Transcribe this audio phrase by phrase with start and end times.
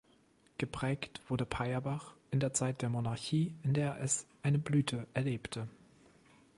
[0.57, 5.67] Geprägt wurde Payerbach in der Zeit der Monarchie, in der es eine Blüte erlebte.